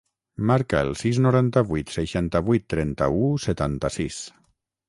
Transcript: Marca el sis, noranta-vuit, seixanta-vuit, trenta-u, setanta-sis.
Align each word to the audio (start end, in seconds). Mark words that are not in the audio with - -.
Marca 0.51 0.79
el 0.85 0.89
sis, 1.01 1.19
noranta-vuit, 1.25 1.93
seixanta-vuit, 1.97 2.67
trenta-u, 2.75 3.31
setanta-sis. 3.47 4.19